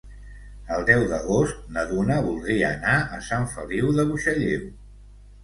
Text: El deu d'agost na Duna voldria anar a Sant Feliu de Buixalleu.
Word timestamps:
El 0.77 0.85
deu 0.87 1.03
d'agost 1.11 1.59
na 1.75 1.83
Duna 1.89 2.17
voldria 2.29 2.73
anar 2.79 2.97
a 3.19 3.21
Sant 3.27 3.47
Feliu 3.53 3.93
de 4.01 4.09
Buixalleu. 4.11 4.67